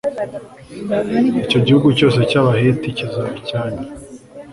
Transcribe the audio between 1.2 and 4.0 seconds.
icyo gihugu cyose cy'abaheti kizaba icyanyu